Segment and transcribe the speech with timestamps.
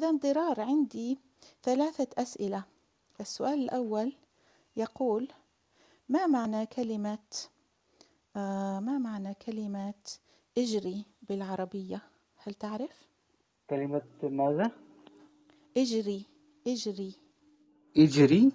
[0.00, 1.18] إذا ضرار عندي
[1.62, 2.64] ثلاثة أسئلة
[3.20, 4.12] السؤال الأول
[4.76, 5.28] يقول
[6.08, 7.18] ما معنى كلمة
[8.36, 9.94] آه ما معنى كلمة
[10.58, 12.02] إجري بالعربية
[12.36, 13.08] هل تعرف؟
[13.70, 14.70] كلمة ماذا؟
[15.76, 16.26] إجري
[16.66, 17.14] إجري
[17.96, 18.52] إجري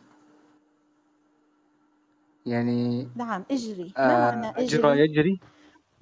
[2.45, 5.39] يعني نعم إجري ما آه معنى أجرى اجري؟ يجري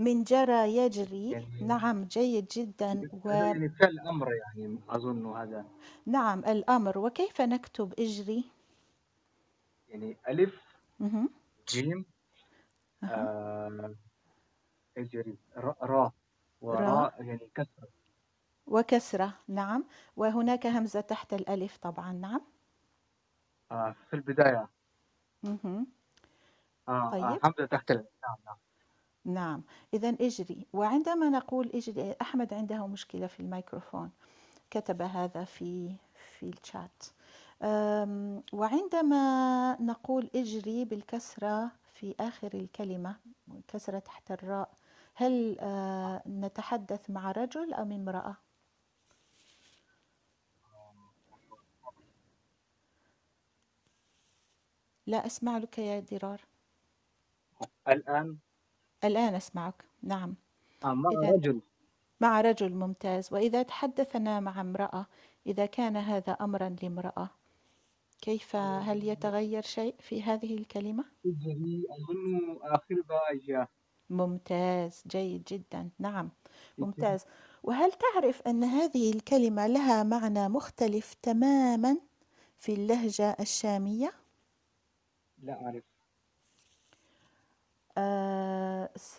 [0.03, 5.65] من جرى يجري يعني نعم جيد جدا هذا يعني فعل أمر يعني أظن هذا
[6.07, 8.43] ونعم الأمر وكيف نكتب اجري؟
[9.89, 10.61] يعني ألف
[10.99, 11.29] مهم.
[11.69, 12.05] جيم
[13.03, 13.09] أها.
[13.15, 13.95] آه
[14.97, 16.11] اجري را را
[16.61, 16.81] وراء
[17.19, 17.23] را.
[17.23, 17.87] يعني كسر
[18.67, 19.83] وكسرة نعم
[20.15, 22.41] وهناك همزة تحت الألف طبعا نعم
[23.71, 24.67] آه في البداية
[25.43, 25.87] مهم.
[26.87, 27.43] آه, آه طيب.
[27.43, 28.55] حمزة تحت ال- نعم نعم
[29.25, 29.63] نعم.
[29.93, 30.65] إذا اجري.
[30.73, 34.11] وعندما نقول اجري أحمد عنده مشكلة في الميكروفون.
[34.71, 35.95] كتب هذا في
[36.39, 37.03] في الشات.
[38.53, 43.15] وعندما نقول اجري بالكسرة في آخر الكلمة
[43.67, 44.69] كسرة تحت الراء
[45.15, 48.35] هل آه، نتحدث مع رجل أم امرأة؟
[55.07, 56.41] لا أسمع لك يا درار.
[57.87, 58.37] الآن
[59.05, 59.85] الآن أسمعك.
[60.03, 60.35] نعم.
[60.85, 61.61] آه مع إذا رجل.
[62.21, 63.33] مع رجل ممتاز.
[63.33, 65.05] وإذا تحدثنا مع امرأة
[65.47, 67.29] إذا كان هذا أمرا لامرأة
[68.21, 73.69] كيف هل يتغير شيء في هذه الكلمة؟ أظن آخرها جاء
[74.09, 75.03] ممتاز.
[75.07, 75.89] جيد جدا.
[75.99, 76.29] نعم.
[76.77, 77.25] ممتاز.
[77.63, 81.97] وهل تعرف أن هذه الكلمة لها معنى مختلف تماما
[82.57, 84.13] في اللهجة الشامية؟
[85.43, 85.92] لا أعرف.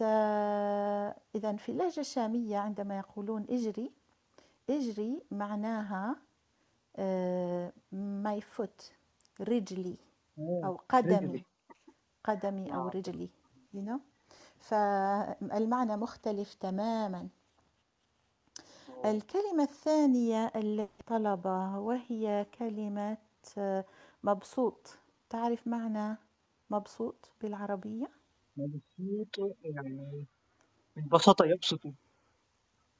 [0.02, 1.34] آه س...
[1.34, 3.92] إذا في اللهجة الشامية عندما يقولون اجري
[4.70, 6.16] اجري معناها
[6.96, 7.72] آه
[8.24, 8.84] my foot
[9.40, 9.96] رجلي
[10.38, 11.44] أو قدمي.
[12.24, 12.90] قدمي أو آه.
[12.90, 13.28] رجلي
[13.74, 13.98] you know
[14.58, 17.28] فالمعنى مختلف تماما
[19.04, 23.16] الكلمة الثانية التي طلبها وهي كلمة
[23.58, 23.84] آه،
[24.22, 24.98] مبسوط
[25.30, 26.16] تعرف معنى
[26.70, 28.23] مبسوط بالعربية؟
[28.56, 30.26] مبسوط يعني
[30.96, 31.80] بسط يبسط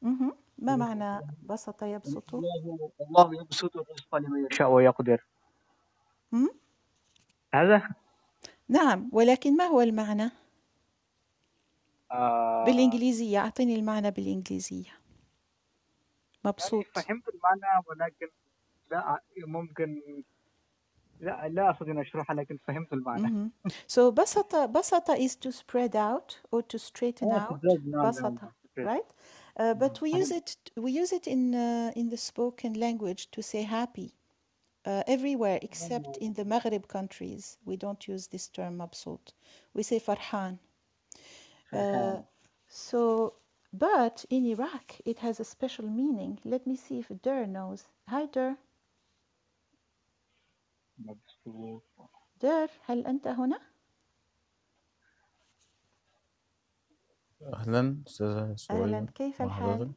[0.02, 0.36] مهم.
[0.58, 5.24] ما معنى بسط يبسط؟ الله الله يبسط الرزق لمن يشاء ويقدر
[6.32, 6.48] مم؟
[7.54, 7.88] هذا
[8.68, 10.30] نعم ولكن ما هو المعنى؟
[12.10, 14.98] آه بالإنجليزية أعطيني المعنى بالإنجليزية يعني
[16.44, 18.28] مبسوط فهمت المعنى ولكن
[18.90, 20.02] لا ممكن
[21.19, 23.51] لا لا استطيع ان اشرحها لكن فهمت المعنى مهم.
[23.87, 28.09] So بسط بسط is to spread out or to straighten آه، out spread، نعم، نعم،
[28.09, 28.85] بسط نعم، spread.
[28.87, 29.05] right
[29.59, 30.57] uh, but we use فهمت.
[30.77, 34.09] it we use it in uh, in the spoken language to say happy
[34.85, 39.33] uh, everywhere except in the Maghreb countries we don't use this term مبسوط
[39.77, 42.23] we say فرحان uh, فرحان.
[42.67, 43.33] so
[43.73, 48.25] but in Iraq it has a special meaning let me see if Der knows hi
[48.25, 48.55] Der
[50.98, 51.82] مبسوط.
[52.86, 53.60] هل أنت هنا؟
[57.54, 59.90] أهلا أستاذة سوريا أهلا كيف مع الحال؟ حضرتك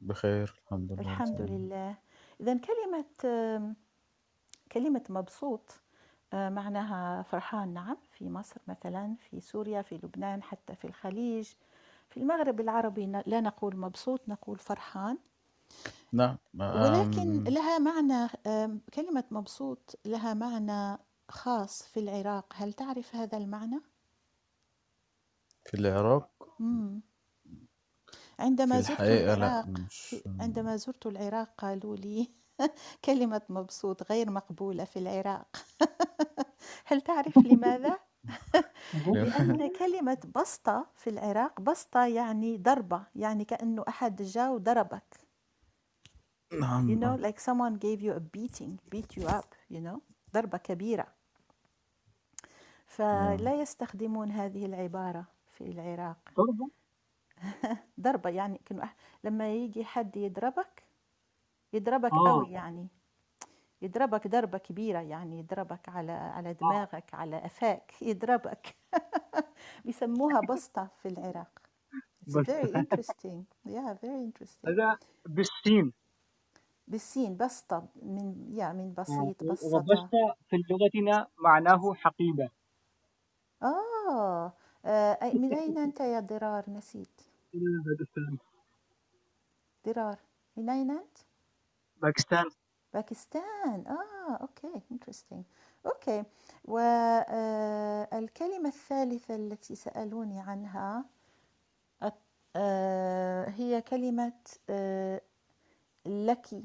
[0.00, 1.48] بخير الحمد لله الحمد تمام.
[1.48, 1.96] لله.
[2.40, 3.76] إذا كلمة آم،
[4.72, 5.80] كلمة مبسوط
[6.32, 7.74] آه، معناها فرحان.
[7.74, 11.52] نعم في مصر مثلا في سوريا في لبنان حتى في الخليج.
[12.08, 15.18] في المغرب العربي ن- لا نقول مبسوط نقول فرحان.
[16.12, 16.38] نعم
[16.74, 18.28] ولكن أم، لها معنى
[18.94, 20.98] كلمة مبسوط لها معنى
[21.30, 23.80] خاص في العراق هل تعرف هذا المعنى؟
[25.64, 27.02] في العراق مم.
[28.38, 32.34] عندما في زرت الحقيقة لا العراق مش عندما زرت العراق قالوا لي
[33.04, 35.56] كلمة مبسوط غير مقبولة في العراق
[36.86, 37.98] هل تعرف لماذا؟
[39.22, 45.23] لأن كلمة بسطة في العراق بسطة يعني ضربة يعني كأنه أحد جاء وضربك
[46.60, 49.98] you نعم know like someone gave you a beating beat you up you know
[50.34, 51.06] ضربة كبيرة.
[52.86, 56.18] فلا يستخدمون هذه العبارة في العراق.
[56.36, 56.70] ضربة؟
[58.00, 60.82] ضربة يعني كأنه أح- لما يجي حد يضربك
[61.72, 62.28] يضربك آه.
[62.28, 62.88] قوي يعني.
[63.82, 68.76] يضربك ضربة كبيرة يعني يضربك على على دماغك على قفاك يضربك.
[69.84, 71.60] بيسموها بسطة في العراق.
[72.26, 73.44] It's very interesting.
[73.68, 74.68] Yeah very interesting.
[74.68, 75.92] هذا بالسين.
[76.88, 79.76] بالسين بسطة من يا من بسيط آه، بسطة.
[79.76, 82.50] وبسطة في لغتنا معناه حقيبة.
[83.62, 84.52] آه.
[84.84, 87.20] آه، أي- من أين أنت يا ضرار نسيت.
[88.00, 88.38] السلام.
[89.86, 90.18] ضرار
[90.56, 91.18] من أين أنت؟
[92.02, 92.44] باكستان.
[92.94, 93.84] باكستان.
[93.86, 95.42] آه okay interesting.
[95.86, 96.24] okay.
[96.64, 101.04] والكلمة الثالثة التي سألوني عنها
[102.04, 102.12] أت-
[102.56, 104.32] آه، هي كلمة
[104.70, 105.20] آه،
[106.06, 106.62] لك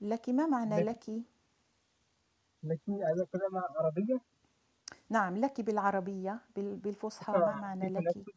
[0.00, 1.04] لك ما معنى لك
[2.62, 4.20] لك؟ هذا كلمة عربية؟
[5.10, 8.32] نعم لك بالعربية بال- بالفصحى ما معنى كيف لك؟ نكتب؟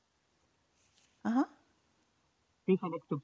[1.25, 1.49] أها.
[2.67, 3.19] كيف نكتب؟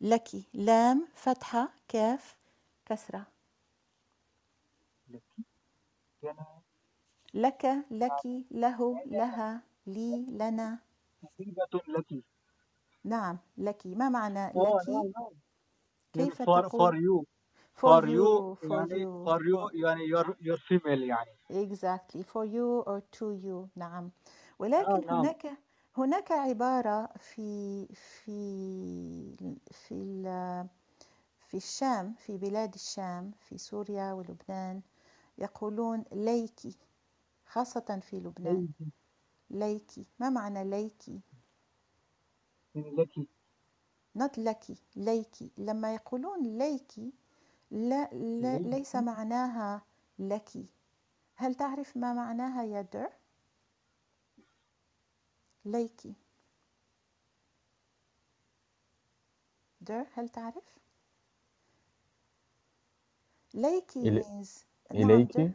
[0.00, 2.36] لك لام فتحة كاف
[2.86, 3.26] كسرة.
[5.08, 5.24] لك
[7.34, 10.78] لك لك له لها لي لنا.
[11.22, 12.22] حبيبة لك
[13.06, 13.86] نعم لك.
[13.86, 15.12] ما معنى لك؟ نعم
[16.14, 17.24] يعني كيف for for تقول you.
[17.76, 19.24] for for you you for يعني you.
[19.26, 21.30] for you for يعني you're you're female يعني.
[21.50, 22.22] Exactly.
[22.22, 23.68] For you or to you.
[23.76, 24.04] نعم.
[24.04, 24.10] آه
[24.58, 25.18] ولكن نعم.
[25.18, 25.46] هناك
[25.96, 29.36] هناك عبارة في في
[29.70, 30.66] في ال-
[31.40, 34.82] في الشام في بلاد الشام في سوريا ولبنان
[35.38, 36.76] يقولون ليكي
[37.46, 38.68] خاصة في لبنان.
[39.50, 41.20] ليكي ما معنى ليكي
[42.76, 43.28] لك.
[44.18, 47.12] Not لكي ليكي لما يقولون ليكي
[47.70, 49.82] لا, لا ليس ليكي معناها
[50.18, 50.48] لك.
[51.34, 53.10] هل تعرف ما معناها يا در؟
[55.64, 56.14] ليكي
[59.80, 60.76] در هل تعرف؟
[63.54, 64.22] ليكي إلي...
[64.22, 64.64] means
[64.94, 65.52] نعم إليكي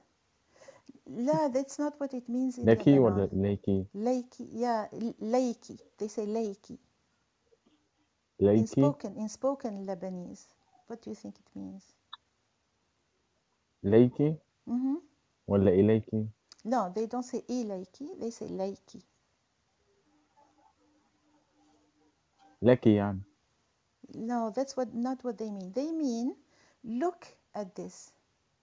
[1.07, 6.19] لا that's not what it means in لكي ولا إليكي ليكي yeah ليكي they say
[6.19, 6.77] ليكي
[8.40, 10.46] in ليكي spoken in spoken Lebanese
[10.88, 11.84] what do you think it means
[13.82, 14.36] ليكي
[14.68, 14.98] mm-hmm.
[15.48, 16.28] ولا إليكي
[16.64, 19.02] No, they don't say إليكي they say ليكي
[22.62, 23.20] لكي يعني
[24.14, 25.72] No, that's what not what they mean.
[25.72, 26.36] They mean
[26.84, 28.12] look at this.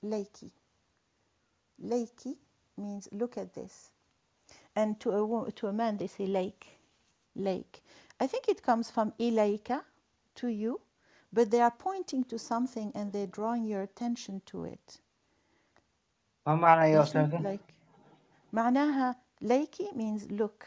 [0.04, 0.52] Leiki.
[1.84, 2.38] Leiki
[2.78, 3.92] means look at this.
[4.76, 6.68] And to a wo- to a man they say lake.
[7.36, 7.84] Lake.
[8.20, 9.84] I think it comes from ilaika
[10.36, 10.82] to you,
[11.32, 15.00] but they are pointing to something and they're drawing your attention to it.
[16.48, 17.74] ما معنى يا You see, أستاذة like
[18.54, 20.66] معناها leiki means look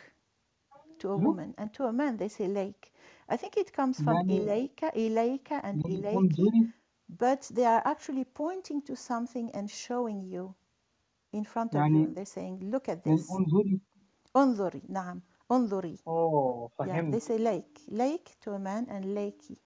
[0.99, 2.93] to a look woman, and to a man they say lake.
[3.29, 6.73] I think it comes from يعني ilaika, ilaika, and يعني ilaiki, انظري
[7.09, 10.55] but they are actually pointing to something and showing you
[11.33, 13.31] in front of you, يعني and they're saying, look at يعني this.
[13.31, 13.81] انظري
[14.37, 15.23] انظري, نعم,
[15.53, 15.99] انظري.
[16.07, 19.55] أوه Yeah, they فهمت say lake, lake to a man and lakey